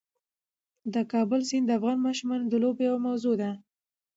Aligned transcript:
د 0.93 0.95
کابل 1.11 1.41
سیند 1.49 1.65
د 1.67 1.71
افغان 1.79 1.97
ماشومانو 2.07 2.45
د 2.49 2.53
لوبو 2.63 2.81
یوه 2.89 2.99
موضوع 3.07 3.35
ده. 3.41 3.51